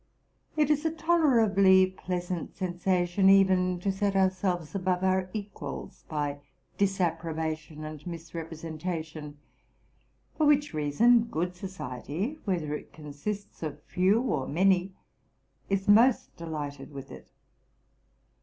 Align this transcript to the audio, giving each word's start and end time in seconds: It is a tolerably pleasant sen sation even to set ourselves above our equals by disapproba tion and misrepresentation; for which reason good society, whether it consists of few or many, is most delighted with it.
It 0.57 0.71
is 0.71 0.83
a 0.83 0.89
tolerably 0.89 1.85
pleasant 1.85 2.57
sen 2.57 2.73
sation 2.79 3.29
even 3.29 3.79
to 3.81 3.91
set 3.91 4.15
ourselves 4.15 4.73
above 4.73 5.03
our 5.03 5.29
equals 5.31 6.05
by 6.09 6.39
disapproba 6.79 7.55
tion 7.55 7.83
and 7.83 8.07
misrepresentation; 8.07 9.37
for 10.35 10.47
which 10.47 10.73
reason 10.73 11.25
good 11.25 11.55
society, 11.55 12.39
whether 12.45 12.75
it 12.75 12.91
consists 12.93 13.61
of 13.61 13.83
few 13.83 14.19
or 14.21 14.47
many, 14.47 14.95
is 15.69 15.87
most 15.87 16.35
delighted 16.35 16.91
with 16.91 17.11
it. 17.11 17.29